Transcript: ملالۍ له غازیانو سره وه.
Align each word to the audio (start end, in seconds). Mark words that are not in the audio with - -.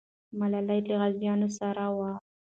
ملالۍ 0.39 0.79
له 0.87 0.95
غازیانو 1.01 1.47
سره 1.59 1.83
وه. 1.97 2.11